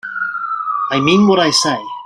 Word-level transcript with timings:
I 0.89 0.99
mean 0.99 1.27
what 1.27 1.39
I 1.39 1.51
say. 1.51 1.77